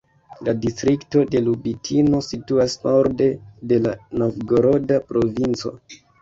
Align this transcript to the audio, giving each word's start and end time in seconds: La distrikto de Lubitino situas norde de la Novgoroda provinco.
La 0.45 0.53
distrikto 0.61 1.19
de 1.35 1.41
Lubitino 1.47 2.21
situas 2.29 2.77
norde 2.87 3.27
de 3.73 3.79
la 3.85 3.93
Novgoroda 4.23 4.99
provinco. 5.13 5.77